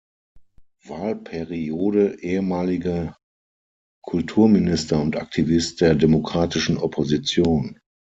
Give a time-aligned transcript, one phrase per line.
[0.83, 3.19] Wahlperiode, ehemaliger
[4.03, 7.79] Kulturminister und Aktivist der demokratischen Opposition.